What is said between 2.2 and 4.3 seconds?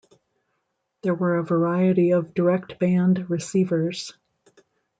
DirectBand receivers.